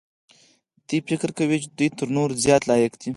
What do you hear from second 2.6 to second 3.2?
لایق دی.